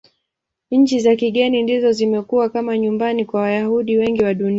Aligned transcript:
Nchi 0.71 0.99
za 0.99 1.15
kigeni 1.15 1.63
ndizo 1.63 1.91
zimekuwa 1.91 2.49
kama 2.49 2.77
nyumbani 2.77 3.25
kwa 3.25 3.41
Wayahudi 3.41 3.97
wengi 3.97 4.23
wa 4.23 4.33
Dunia. 4.33 4.49